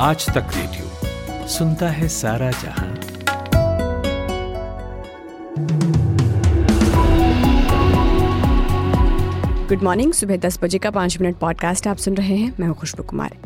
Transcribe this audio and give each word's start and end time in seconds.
आज 0.00 0.26
तक 0.26 0.50
रेडियो 0.56 1.46
सुनता 1.48 1.88
है 1.88 2.08
सारा 2.08 2.50
जहाँ। 2.50 2.94
गुड 9.68 9.82
मॉर्निंग 9.82 10.12
सुबह 10.12 10.36
दस 10.36 10.58
बजे 10.62 10.78
का 10.78 10.90
पाँच 10.90 11.20
मिनट 11.20 11.36
पॉडकास्ट 11.36 11.86
आप 11.86 11.96
सुन 11.96 12.14
रहे 12.14 12.36
हैं। 12.36 12.54
मैं 12.60 12.66
हूँ 12.66 12.76
खुशबू 12.76 13.02
कुमार। 13.02 13.36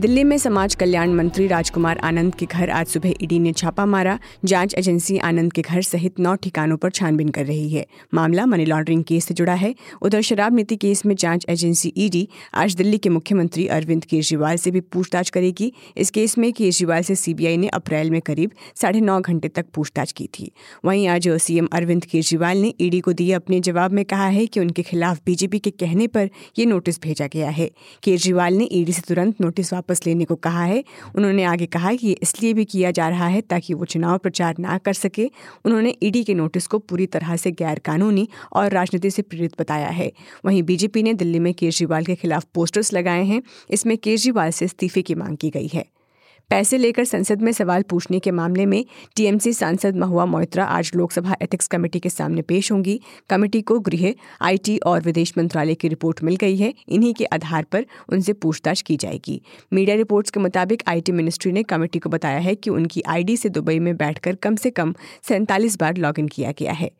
दिल्ली 0.00 0.22
में 0.24 0.36
समाज 0.38 0.74
कल्याण 0.74 1.12
मंत्री 1.12 1.46
राजकुमार 1.46 1.98
आनंद 1.98 2.34
के 2.34 2.46
घर 2.46 2.70
आज 2.70 2.86
सुबह 2.86 3.12
ईडी 3.22 3.38
ने 3.38 3.52
छापा 3.52 3.84
मारा। 3.86 4.18
जाँच 4.44 4.74
एजेंसी 4.74 5.16
आनंद 5.18 5.52
के 5.52 5.62
घर 5.62 5.82
सहित 5.82 6.20
नौ 6.20 6.34
ठिकानों 6.34 6.76
पर 6.76 6.90
छानबीन 6.90 7.28
कर 7.28 7.44
रही 7.46 7.68
है। 7.70 7.84
मामला 8.14 8.46
मनी 8.46 8.64
लॉन्ड्रिंग 8.64 9.02
केस 9.04 9.24
से 9.24 9.34
जुड़ा 9.34 9.54
है। 9.54 9.74
उधर 10.02 10.20
शराब 10.20 10.54
नीति 10.56 10.76
केस 10.76 11.04
में 11.06 11.14
जाँच 11.14 11.44
एजेंसी 11.48 11.92
ईडी 11.96 12.26
आज 12.54 12.74
दिल्ली 12.74 12.98
के 12.98 13.08
मुख्यमंत्री 13.08 13.66
अरविंद 13.66 14.04
केजरीवाल 14.04 14.56
से 14.56 14.70
भी 14.70 14.80
पूछताछ 14.80 15.30
करेगी। 15.30 15.72
इस 15.96 16.10
केस 16.10 16.38
में 16.38 16.52
केजरीवाल 16.52 17.02
से 17.02 17.14
सीबीआई 17.14 17.56
ने 17.56 17.68
अप्रैल 17.68 18.10
में 18.10 18.20
करीब 18.20 18.50
साढ़े 18.76 19.00
नौ 19.00 19.20
घंटे 19.20 19.48
तक 19.48 19.66
पूछताछ 19.74 20.12
की 20.12 20.28
थी। 20.38 20.50
वहीं 20.84 21.06
आज 21.08 21.28
सीएम 21.28 21.68
अरविंद 21.72 22.04
केजरीवाल 22.04 22.58
ने 22.58 22.72
ईडी 22.80 23.00
को 23.00 23.12
दिए 23.12 23.32
अपने 23.32 23.60
जवाब 23.60 23.90
में 23.90 24.04
कहा 24.04 24.28
है 24.28 24.46
कि 24.46 24.60
उनके 24.60 24.82
खिलाफ 24.82 25.20
बीजेपी 25.26 25.58
के 25.58 25.70
कहने 25.76 26.06
पर 26.06 26.30
यह 26.58 26.66
नोटिस 26.66 27.00
भेजा 27.02 27.26
गया 27.26 27.50
है। 27.50 27.70
केजरीवाल 28.02 28.54
ने 28.54 28.68
ईडी 28.72 28.92
से 28.92 29.02
तुरंत 29.08 29.40
नोटिस 29.40 29.72
वापस 29.72 29.88
लेने 30.06 30.24
को 30.24 30.34
कहा 30.34 30.64
है। 30.64 30.84
उन्होंने 31.16 31.44
आगे 31.44 31.66
कहा 31.66 31.94
कि 31.94 32.06
ये 32.06 32.16
इसलिए 32.22 32.54
भी 32.54 32.64
किया 32.64 32.90
जा 32.90 33.08
रहा 33.08 33.26
है 33.26 33.40
ताकि 33.40 33.74
वो 33.74 33.84
चुनाव 33.84 34.18
प्रचार 34.18 34.54
ना 34.58 34.78
कर 34.78 34.92
सके। 34.92 35.30
उन्होंने 35.64 35.96
ईडी 36.02 36.24
के 36.24 36.34
नोटिस 36.34 36.66
को 36.66 36.78
पूरी 36.78 37.06
तरह 37.06 37.36
से 37.36 37.50
गैर 37.50 37.78
कानूनी 37.78 38.28
और 38.52 38.70
राजनीति 38.70 39.10
से 39.10 39.22
प्रेरित 39.22 39.52
बताया 39.58 39.88
है। 39.88 40.12
वहीं 40.46 40.62
बीजेपी 40.62 41.02
ने 41.02 41.14
दिल्ली 41.14 41.38
में 41.38 41.54
केजरीवाल 41.54 42.04
के 42.04 42.14
खिलाफ 42.14 42.44
पोस्टर्स 42.54 42.92
लगाए 42.92 43.24
हैं। 43.24 43.42
इसमें 43.70 43.98
केजरीवाल 43.98 44.50
से 44.50 44.64
इस्तीफे 44.64 45.02
की 45.02 45.14
मांग 45.14 45.36
की 45.36 45.50
गई 45.50 45.70
है। 45.74 45.84
पैसे 46.50 46.78
लेकर 46.78 47.04
संसद 47.04 47.42
में 47.42 47.50
सवाल 47.52 47.82
पूछने 47.82 48.18
के 48.18 48.30
मामले 48.30 48.64
में 48.66 48.84
टीएमसी 49.16 49.52
सांसद 49.52 49.96
महुआ 49.96 50.24
मोइत्रा 50.24 50.64
आज 50.64 50.90
लोकसभा 50.96 51.36
एथिक्स 51.42 51.66
कमेटी 51.66 51.98
के 51.98 52.08
सामने 52.08 52.42
पेश 52.42 52.70
होंगी। 52.72 53.00
कमेटी 53.30 53.60
को 53.62 53.78
गृह, 53.78 54.14
आईटी 54.40 54.76
और 54.78 55.02
विदेश 55.02 55.32
मंत्रालय 55.38 55.74
की 55.74 55.88
रिपोर्ट 55.88 56.22
मिल 56.22 56.36
गई 56.36 56.56
है। 56.56 56.72
इन्हीं 56.88 57.12
के 57.14 57.24
आधार 57.24 57.66
पर 57.72 57.86
उनसे 58.08 58.32
पूछताछ 58.32 58.82
की 58.82 58.96
जाएगी। 58.96 59.40
मीडिया 59.72 59.96
रिपोर्ट्स 59.96 60.30
के 60.30 60.40
मुताबिक 60.40 60.82
आईटी 60.88 61.12
मिनिस्ट्री 61.12 61.52
ने 61.52 61.62
कमेटी 61.62 61.98
को 61.98 62.10
बताया 62.10 62.38
है 62.38 62.54
कि 62.54 62.70
उनकी 62.70 63.02
आईडी 63.08 63.36
से 63.36 63.48
दुबई 63.48 63.78
में 63.78 63.96
बैठकर 63.96 64.34
कम 64.34 64.56
से 64.56 64.70
कम 64.70 64.94
सैंतालीस 65.22 65.78
बार 65.78 65.96
लॉगिन 65.96 66.28
किया 66.28 66.52
गया 66.58 66.72
है। 66.72 66.90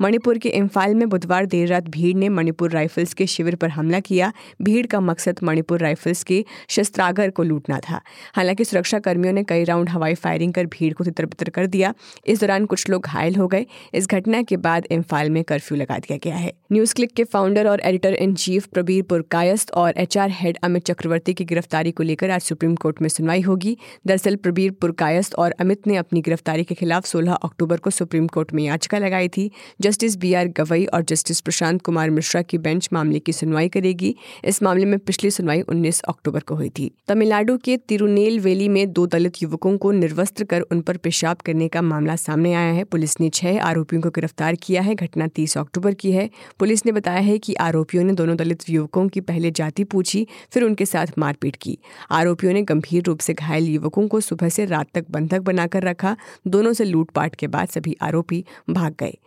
मणिपुर 0.00 0.38
के 0.38 0.48
इम्फाल 0.48 0.94
में 0.94 1.08
बुधवार 1.08 1.46
देर 1.46 1.68
रात 1.68 1.88
भीड़ 1.88 2.16
ने 2.16 2.28
मणिपुर 2.28 2.70
राइफल्स 2.70 3.14
के 3.14 3.26
शिविर 3.26 3.54
पर 3.54 3.68
हमला 3.68 4.00
किया। 4.00 4.32
भीड़ 4.62 4.86
का 4.86 5.00
मकसद 5.00 5.38
मणिपुर 5.42 5.80
राइफल्स 5.80 6.22
के 6.24 6.44
शस्त्रागर 6.68 7.30
को 7.30 7.42
लूटना 7.42 7.80
था। 7.80 8.00
हालाँकि 8.36 8.64
सुरक्षा 8.64 8.98
कर्मियों 8.98 9.32
ने 9.32 9.44
कई 9.44 9.64
राउंड 9.64 9.88
हवाई 9.88 10.14
फायरिंग 10.14 10.52
कर 10.52 10.66
भीड़ 10.66 10.94
को 10.94 11.04
तितर 11.04 11.26
बितर 11.26 11.48
कर 11.48 11.66
दिया। 11.66 11.94
इस 12.26 12.40
दौरान 12.40 12.66
कुछ 12.66 12.90
लोग 12.90 13.04
घायल 13.04 13.34
हो 13.34 13.48
गए। 13.48 13.66
इस 13.94 14.06
घटना 14.06 14.42
के 14.42 14.56
बाद 14.56 14.86
इम्फाल 14.90 15.30
में 15.30 15.44
कर्फ्यू 15.44 15.78
लगा 15.78 15.98
दिया 15.98 16.18
गया 16.24 16.36
है। 16.36 16.52
न्यूज़ 16.72 16.94
क्लिक 16.94 17.12
के 17.12 17.24
फाउंडर 17.24 17.66
और 17.66 17.80
editor 17.80 18.14
in 18.14 18.34
chief 18.34 18.66
Prabir 18.66 19.02
Purkayastha 19.02 19.70
और 19.70 19.94
एचआर 19.96 20.30
हेड 20.30 20.58
अमित 20.62 20.84
चक्रवर्ती 20.84 21.34
की 21.34 21.44
गिरफ्तारी 21.44 21.90
को 21.90 22.02
लेकर 22.02 22.30
आज 22.30 22.40
सुप्रीम 22.40 22.74
कोर्ट 22.74 23.02
में 23.02 23.08
सुनवाई 23.08 23.40
होगी। 23.40 23.76
दरअसल 24.06 24.36
प्रबीर 24.36 24.70
पुरकायस्त 24.70 25.34
और 25.34 25.54
अमित 25.60 25.86
ने 25.86 25.96
अपनी 25.96 26.20
गिरफ्तारी 26.20 26.64
के 26.64 26.74
खिलाफ 26.74 27.06
16 27.06 27.32
अक्टूबर 27.32 27.76
को 27.76 27.90
सुप्रीम 27.90 28.26
कोर्ट 28.26 28.52
में 28.52 28.64
याचिका 28.64 28.98
लगाई 28.98 29.28
थी 29.28 29.50
जस्टिस 29.88 30.16
बी 30.16 30.34
आर 30.34 30.48
गवई 30.48 30.84
और 30.84 31.02
जस्टिस 31.02 31.40
प्रशांत 31.40 31.82
कुमार 31.82 32.10
मिश्रा 32.10 32.42
की 32.42 32.58
बेंच 32.58 32.88
मामले 32.92 33.18
की 33.18 33.32
सुनवाई 33.32 33.68
करेगी। 33.68 34.16
इस 34.44 34.62
मामले 34.62 34.84
में 34.84 34.98
पिछली 34.98 35.30
सुनवाई 35.30 35.60
19 35.60 36.00
अक्टूबर 36.00 36.40
को 36.40 36.54
हुई 36.54 36.68
थी। 36.68 36.90
तमिलनाडु 37.08 37.56
के 37.56 37.76
तिरुनेल 37.76 38.18
तिरुनेलवेली 38.18 38.68
में 38.68 38.92
दो 38.92 39.06
दलित 39.06 39.42
युवकों 39.42 39.78
को 39.78 39.90
निर्वस्त्र 39.92 40.44
कर 40.44 40.60
उन 40.60 40.80
पर 40.80 40.96
पेशाब 40.96 41.36
करने 41.36 41.68
का 41.68 41.82
मामला 41.82 42.16
सामने 42.16 42.54
आया 42.54 42.72
है। 42.72 42.84
पुलिस 42.84 43.20
ने 43.20 43.28
छह 43.28 43.60
आरोपियों 43.62 44.02
को 44.02 44.10
गिरफ़्तार 44.10 44.54
किया 44.54 44.82
है। 44.82 44.94
घटना 44.94 45.26
तीस 45.26 45.58
अक्टूबर 45.58 45.94
की 45.94 46.12
है। 46.12 46.30
पुलिस 46.58 46.86
ने 46.86 46.92
बताया 46.92 47.20
है 47.20 47.38
कि 47.38 47.54
आरोपियों 47.54 48.04
ने 48.04 48.12
दोनों 48.12 48.36
दलित 48.36 48.70
युवकों 48.70 49.08
की 49.08 49.20
पहले 49.20 49.50
जाति 49.50 49.84
पूछी, 49.84 50.26
फिर 50.50 50.62
उनके 50.62 50.86
साथ 50.86 51.06
मारपीट 51.18 51.56
की। 51.56 51.78
आरोपियों 52.10 52.52
ने 52.52 52.62
गंभीर 52.62 53.02
रूप 53.02 53.18
से 53.18 53.34
घायल 53.34 53.68
युवकों 53.68 54.08
को 54.08 54.20
सुबह 54.20 54.48
से 54.48 54.64
रात 54.64 54.86
तक 54.94 55.04
बंधक 55.10 55.40
बनाकर 55.40 55.82
रखा। 55.82 56.16
दोनों 56.46 56.72
से 56.72 56.84
लूटपाट 56.84 57.34
के 57.34 57.46
बाद 57.46 57.68
सभी 57.68 57.96
आरोपी 58.02 58.44
भाग 58.70 58.94
गए। 59.00 59.18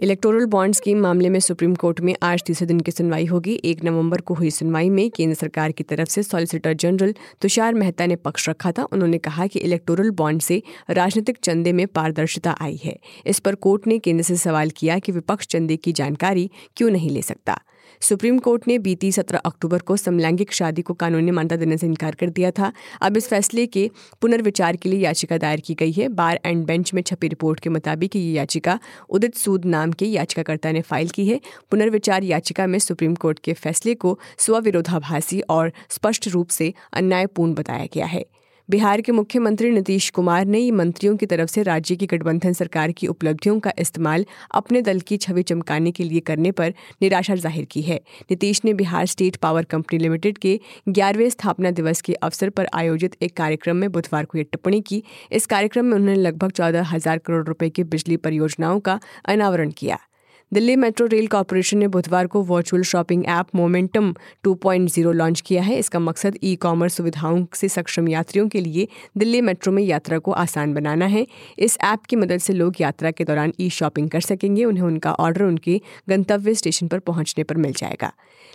इलेक्टोरल 0.00 0.44
बॉन्ड 0.44 0.74
स्कीम 0.74 1.00
मामले 1.00 1.28
में 1.28 1.40
सुप्रीम 1.40 1.74
कोर्ट 1.74 2.00
में 2.00 2.14
आज 2.22 2.42
तीसरे 2.46 2.66
दिन 2.66 2.80
की 2.80 2.90
सुनवाई 2.90 3.26
होगी। 3.26 3.60
एक 3.64 3.84
नवंबर 3.84 4.20
को 4.20 4.34
हुई 4.34 4.50
सुनवाई 4.50 4.90
में 4.90 5.10
केंद्र 5.10 5.34
सरकार 5.34 5.72
की 5.72 5.84
तरफ़ 5.84 6.08
से 6.08 6.22
सॉलिसिटर 6.22 6.72
जनरल 6.72 7.14
तुषार 7.40 7.74
मेहता 7.74 8.06
ने 8.06 8.16
पक्ष 8.16 8.48
रखा 8.48 8.72
था। 8.72 8.82
उन्होंने 8.82 9.18
कहा 9.18 9.46
कि 9.46 9.58
इलेक्टोरल 9.58 10.10
बॉन्ड 10.10 10.42
से 10.42 10.62
राजनीतिक 10.90 11.38
चंदे 11.42 11.72
में 11.72 11.86
पारदर्शिता 11.86 12.56
आई 12.60 12.80
है। 12.84 12.98
इस 13.26 13.38
पर 13.38 13.54
कोर्ट 13.54 13.86
ने 13.86 13.98
केंद्र 13.98 14.22
से 14.22 14.36
सवाल 14.36 14.70
किया 14.70 14.98
कि 14.98 15.12
विपक्ष 15.12 15.46
चंदे 15.46 15.76
की 15.76 15.92
जानकारी 15.92 16.50
क्यों 16.76 16.90
नहीं 16.90 17.10
ले 17.10 17.22
सकता। 17.22 17.60
सुप्रीम 18.00 18.38
कोर्ट 18.38 18.68
ने 18.68 18.78
बीती 18.78 19.12
सत्रह 19.12 19.38
अक्टूबर 19.38 19.78
को 19.78 19.96
समलैंगिक 19.96 20.52
शादी 20.52 20.82
को 20.82 20.94
कानूनी 20.94 21.30
मान्यता 21.30 21.56
देने 21.56 21.76
से 21.76 21.86
इनकार 21.86 22.14
कर 22.14 22.30
दिया 22.30 22.50
था। 22.50 22.72
अब 23.02 23.16
इस 23.16 23.28
फैसले 23.28 23.66
के 23.66 23.90
पुनर्विचार 24.22 24.76
के 24.76 24.88
लिए 24.88 25.00
याचिका 25.00 25.38
दायर 25.38 25.60
की 25.60 25.74
गई 25.74 25.92
है। 25.92 26.08
बार 26.08 26.40
एंड 26.44 26.64
बेंच 26.66 26.94
में 26.94 27.02
छपी 27.02 27.28
रिपोर्ट 27.28 27.60
के 27.60 27.70
मुताबिक 27.70 28.16
ये 28.16 28.32
याचिका 28.32 28.78
उदित 29.10 29.34
सूद 29.34 29.64
नाम 29.64 29.92
के 29.92 30.06
याचिकाकर्ता 30.06 30.72
ने 30.72 30.80
फ़ाइल 30.80 31.08
की 31.08 31.26
है। 31.28 31.40
पुनर्विचार 31.70 32.22
याचिका 32.22 32.66
में 32.66 32.78
सुप्रीम 32.78 33.14
कोर्ट 33.14 33.38
के 33.38 33.52
फैसले 33.52 33.94
को 33.94 34.18
स्वविरोधाभासी 34.38 35.40
और 35.40 35.72
स्पष्ट 35.90 36.28
रूप 36.28 36.48
से 36.48 36.72
अन्यायपूर्ण 36.92 37.54
बताया 37.54 37.86
गया 37.94 38.06
है। 38.06 38.24
बिहार 38.68 39.00
के 39.00 39.12
मुख्यमंत्री 39.12 39.70
नीतीश 39.70 40.08
कुमार 40.10 40.44
ने 40.46 40.70
मंत्रियों 40.70 41.16
की 41.16 41.26
तरफ़ 41.26 41.48
से 41.50 41.62
राज्य 41.62 41.96
की 41.96 42.06
गठबंधन 42.06 42.52
सरकार 42.52 42.92
की 42.92 43.06
उपलब्धियों 43.06 43.58
का 43.60 43.72
इस्तेमाल 43.78 44.24
अपने 44.54 44.80
दल 44.82 45.00
की 45.00 45.16
छवि 45.16 45.42
चमकाने 45.42 45.90
के 45.90 46.04
लिए 46.04 46.20
करने 46.20 46.50
पर 46.50 46.72
निराशा 47.02 47.34
ज़ाहिर 47.34 47.64
की 47.64 47.82
है। 47.82 48.00
नीतीश 48.30 48.64
ने 48.64 48.74
Bihar 48.74 49.06
state 49.06 49.36
power 49.36 49.64
company 49.64 49.98
limited 49.98 50.38
के 50.38 50.58
ग्यारहवें 50.88 51.28
स्थापना 51.30 51.70
दिवस 51.72 52.00
के 52.00 52.14
अवसर 52.14 52.50
पर 52.50 52.68
आयोजित 52.74 53.16
एक 53.22 53.36
कार्यक्रम 53.36 53.76
में 53.76 53.90
बुधवार 53.92 54.24
को 54.24 54.38
यह 54.38 54.44
टिप्पणी 54.44 54.80
की। 54.80 55.02
इस 55.32 55.46
कार्यक्रम 55.46 55.84
में 55.84 55.92
उन्होंने 55.92 56.20
लगभग 56.20 56.52
चौदह 56.52 56.88
हज़ार 56.92 57.18
करोड़ 57.18 57.44
रुपए 57.46 57.70
की 57.70 57.84
बिजली 57.84 58.16
परियोजनाओं 58.18 58.80
का 58.80 58.98
अनावरण 59.26 59.70
किया। 59.70 59.98
दिल्ली 60.52 60.74
मेट्रो 60.76 61.06
रेल 61.06 61.26
कॉरपोरेशन 61.26 61.78
ने 61.78 61.86
बुधवार 61.88 62.26
को 62.26 62.42
virtual 62.42 62.82
shopping 62.82 63.24
app 63.26 63.46
momentum 63.54 64.14
2.0 64.44 65.12
launch 65.12 65.40
किया 65.40 65.62
है। 65.62 65.78
इसका 65.78 65.98
मकसद 65.98 66.38
ई 66.44 66.54
कॉमर्स 66.56 66.94
सुविधाओं 66.94 67.46
से 67.54 67.68
सक्षम 67.68 68.08
यात्रियों 68.08 68.48
के 68.48 68.60
लिए 68.60 68.88
दिल्ली 69.18 69.40
मेट्रो 69.40 69.72
में 69.72 69.82
यात्रा 69.82 70.18
को 70.18 70.32
आसान 70.32 70.74
बनाना 70.74 71.06
है। 71.06 71.26
इस 71.58 71.78
ऐप 71.84 72.04
की 72.04 72.16
मदद 72.16 72.38
से 72.38 72.52
लोग 72.52 72.80
यात्रा 72.80 73.10
के 73.10 73.24
दौरान 73.24 73.52
ई 73.60 73.70
शॉपिंग 73.70 74.10
कर 74.10 74.20
सकेंगे। 74.20 74.64
उन्हें 74.64 74.84
उनका 74.84 75.12
ऑर्डर 75.12 75.42
उनके 75.42 75.80
गंतव्य 76.08 76.54
स्टेशन 76.54 76.88
पर 76.88 76.98
पहुँचने 76.98 77.44
पर 77.44 77.56
मिल 77.56 77.72
जाएगा। 77.72 78.12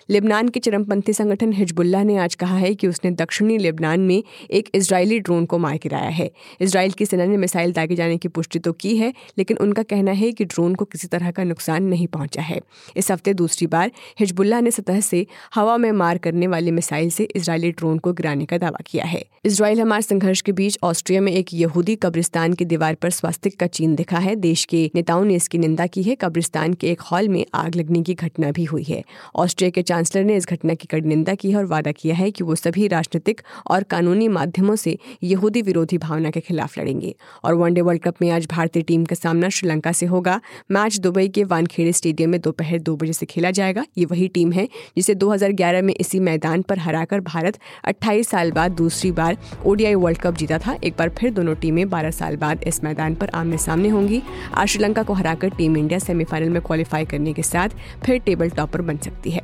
लेबनान 0.10 0.48
के 0.50 0.60
चरमपंथी 0.60 1.14
संगठन 1.14 1.52
हिजबुल्ला 1.54 2.04
ने 2.04 2.18
आज 2.18 2.36
कहा 2.36 2.56
है 2.58 2.76
कि 2.76 2.88
उसने 2.88 3.12
दक्षिणी 3.12 3.58
लेबनान 3.58 4.00
में 4.00 4.24
एक 4.52 4.70
इसराइली 4.76 5.20
ड्रोन 5.20 5.46
को 5.46 5.58
मार 5.58 5.76
गिराया 5.76 6.10
है। 6.10 6.32
इसराइल 6.62 6.92
की 6.92 7.06
सेना 7.06 7.26
ने 7.26 7.38
मिसाइल 7.38 7.74
दागे 7.74 7.96
जाने 7.96 8.18
की 8.18 8.28
पुष्टि 8.28 8.60
तो 8.60 8.74
की 8.74 8.98
है, 8.98 9.14
लेकिन 9.38 9.58
उनका 9.58 9.84
कहना 9.84 10.12
है 10.12 10.32
कि 10.32 10.46
ड्रोन 10.46 10.76
को 10.76 10.86
किसी 10.86 11.08
तरह 11.08 11.32
का 11.32 11.44
नुकसान 11.44 11.79
नहीं 11.84 12.08
पहुँचा 12.08 12.42
है। 12.42 12.60
इस 12.98 13.12
हफ़्ते 13.12 13.34
दूसरी 13.34 13.68
बार 13.68 13.92
हिजबुल्ला 14.20 14.60
ने 14.60 14.72
सतह 14.72 15.00
से 15.00 15.26
हवा 15.56 15.78
में 15.78 15.92
मार 15.92 16.18
करने 16.18 16.48
वाली 16.48 16.72
मिसाइल 16.72 17.10
से 17.10 17.24
इसराइली 17.36 17.72
ड्रोन 17.72 17.98
को 17.98 18.14
गिराने 18.14 18.46
का 18.46 18.58
दावा 18.58 18.84
किया 18.86 19.06
है। 19.06 19.24
इसराइल 19.46 19.82
हमार 19.82 20.02
संघर्ष 20.02 20.42
के 20.42 20.52
बीच 20.52 20.78
ऑस्ट्रिया 20.84 21.22
में 21.22 21.32
एक 21.32 21.54
यहूदी 21.54 21.96
कब्रिस्तान 21.96 22.54
की 22.54 22.66
दीवार 22.66 22.96
पर 22.96 23.10
स्वास्तिक 23.10 23.60
का 23.60 23.68
चीन 23.68 23.96
दिखा 23.96 24.20
है। 24.20 24.36
देश 24.36 24.66
के 24.66 24.92
नेताओं 24.96 25.26
ने 25.26 25.36
इसकी 25.36 25.58
निंदा 25.58 25.88
की 25.88 26.04
है। 26.04 26.16
कब्रिस्तान 26.16 26.74
के 26.74 26.90
एक 26.92 27.02
हॉल 27.02 27.30
में 27.30 27.46
आग 27.54 27.76
लगने 27.76 28.02
की 28.02 28.14
घटना 28.14 28.52
भी 28.52 28.64
हुई 28.64 28.84
है। 28.84 29.04
ऑस्ट्रिया 29.36 29.70
के 29.70 29.82
चांसलर 29.82 30.24
ने 30.24 30.36
इस 30.36 30.48
घटना 30.48 30.74
की 30.74 30.88
कड़ी 30.88 31.08
निंदा 31.08 31.36
की 31.36 31.52
है 31.52 31.58
और 31.58 31.66
वादा 31.66 31.92
किया 31.92 32.16
है 32.16 32.32
कि 32.32 32.44
वो 32.44 32.56
सभी 32.56 32.88
राजनीतिक 32.88 33.42
और 33.68 33.84
कानूनी 33.84 34.28
माध्यमों 34.28 34.76
से 34.76 34.98
यहूदी 35.24 35.62
विरोधी 35.62 35.98
भावना 35.98 36.30
के 36.30 36.40
खिलाफ 36.40 36.78
लड़ेंगे। 36.80 37.16
और 37.44 37.54
वनडे 37.54 37.82
वर्ल्ड 37.82 38.02
कप 38.02 38.22
में 38.22 38.30
आज 38.32 38.48
भारतीय 38.52 38.84
टीम 38.84 39.06
का 39.06 39.16
सामना 39.16 39.50
श्रीलंका 39.50 39.92
से 39.92 40.06
होगा। 40.06 40.40
मैच 40.72 40.98
दुबई 41.00 41.28
के 41.28 41.44
वानखेड़े 41.70 41.92
स्टेडियम 41.94 42.30
में 42.30 42.40
दोपहर 42.42 42.80
दो 42.80 42.96
बजे 42.96 43.14
से 43.14 43.26
खेला 43.26 43.52
जाएगा। 43.52 43.86
ये 43.98 44.06
वही 44.06 44.28
टीम 44.28 44.52
है 44.52 44.68
जिसे 44.96 45.16
2011 45.16 45.82
में 45.82 45.94
इसी 45.94 46.20
मैदान 46.20 46.62
पर 46.62 46.80
हराकर 46.80 47.20
भारत 47.20 47.60
28 47.86 48.28
साल 48.28 48.52
बाद 48.52 48.72
दूसरी 48.72 49.12
बार 49.12 49.38
ओडीआई 49.66 49.96
वर्ल्ड 49.96 50.18
कप 50.18 50.36
जीता 50.36 50.58
था। 50.58 50.78
एक 50.84 50.94
बार 51.00 51.10
फिर 51.10 51.34
दोनों 51.34 51.56
टीमें 51.56 51.90
12 51.90 52.12
साल 52.12 52.36
बाद 52.36 52.64
इस 52.64 52.84
मैदान 52.84 53.16
पर 53.16 53.30
आमने 53.30 53.58
सामने 53.58 53.90
होंगी। 53.90 54.22
आज 54.54 54.68
श्रीलंका 54.68 55.04
को 55.04 55.14
हराकर 55.14 55.50
टीम 55.50 55.78
इंडिया 55.78 56.00
सेमीफाइनल 56.00 56.50
में 56.50 56.62
क्वालिफाई 56.62 57.06
करने 57.06 57.34
के 57.34 57.44
साथ 57.44 57.70
फिर 58.06 58.20
टेबल 58.20 58.50
टॉपर 58.50 58.82
बन 58.82 58.98
सकती 58.98 59.32
है। 59.32 59.42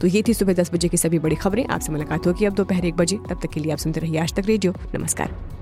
तो 0.00 0.06
ये 0.06 0.22
थी 0.28 0.34
सुबह 0.34 0.52
दस 0.52 0.72
बजे 0.74 0.88
की 0.88 0.96
सभी 0.96 1.18
बड़ी 1.18 1.36
खबरें। 1.36 1.64
आपसे 1.66 1.92
मुलाकात 1.92 2.26
होगी 2.26 2.44
अब 2.44 2.52
दोपहर 2.52 2.84
एक 2.84 2.94
बजे। 2.94 3.18
तब 3.30 3.40
तक 3.42 3.52
के 3.54 3.60
लिए 3.60 3.72
आप 3.72 3.78
सुनते 3.78 4.00
रहिए 4.00 4.20
आज 4.20 4.34
तक 4.34 4.46
रेडियो। 4.46 4.74
नमस्कार। 4.94 5.61